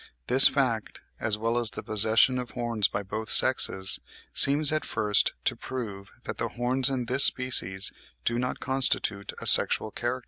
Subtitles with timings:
[0.25, 3.99] This fact, as well as the possession of horns by both sexes,
[4.33, 7.91] seems at first to prove that the horns in this species
[8.25, 10.19] do not constitute a sexual character (17.